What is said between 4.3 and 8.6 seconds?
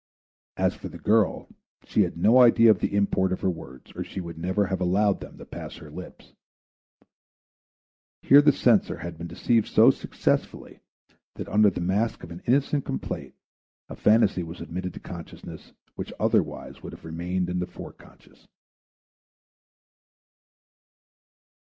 never have allowed them to pass her lips. Here the